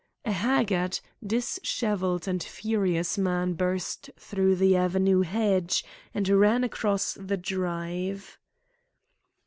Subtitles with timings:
[0.25, 7.37] A haggard, dishevelled, and furious man burst through the avenue hedge and ran across the
[7.37, 8.39] drive.